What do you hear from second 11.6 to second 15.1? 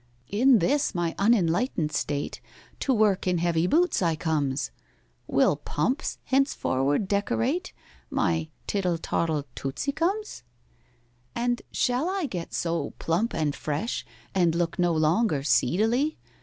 shall I get so plump and fresh, And look no